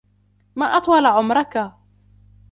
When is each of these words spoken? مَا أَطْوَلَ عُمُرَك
مَا 0.55 0.65
أَطْوَلَ 0.65 1.05
عُمُرَك 1.05 1.71